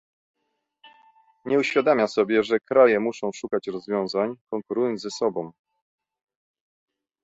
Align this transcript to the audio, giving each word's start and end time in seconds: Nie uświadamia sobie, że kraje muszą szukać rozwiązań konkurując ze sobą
Nie 1.45 1.59
uświadamia 1.59 2.07
sobie, 2.07 2.43
że 2.43 2.59
kraje 2.59 2.99
muszą 2.99 3.31
szukać 3.31 3.67
rozwiązań 3.67 4.35
konkurując 4.49 5.01
ze 5.01 5.09
sobą 5.09 5.51